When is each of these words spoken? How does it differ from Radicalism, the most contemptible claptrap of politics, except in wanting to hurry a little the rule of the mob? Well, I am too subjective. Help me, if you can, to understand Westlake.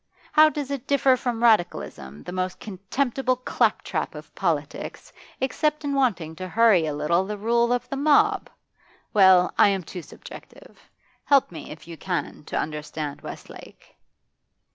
How 0.31 0.49
does 0.49 0.71
it 0.71 0.87
differ 0.87 1.15
from 1.15 1.43
Radicalism, 1.43 2.23
the 2.23 2.31
most 2.31 2.59
contemptible 2.59 3.35
claptrap 3.35 4.15
of 4.15 4.33
politics, 4.33 5.13
except 5.39 5.83
in 5.83 5.93
wanting 5.93 6.35
to 6.37 6.47
hurry 6.47 6.87
a 6.87 6.95
little 6.95 7.23
the 7.23 7.37
rule 7.37 7.71
of 7.71 7.87
the 7.87 7.97
mob? 7.97 8.49
Well, 9.13 9.53
I 9.59 9.67
am 9.67 9.83
too 9.83 10.01
subjective. 10.01 10.89
Help 11.25 11.51
me, 11.51 11.69
if 11.69 11.87
you 11.87 11.97
can, 11.97 12.43
to 12.45 12.57
understand 12.57 13.21
Westlake. 13.21 13.95